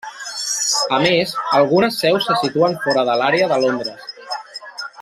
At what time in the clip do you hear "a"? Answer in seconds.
0.97-0.97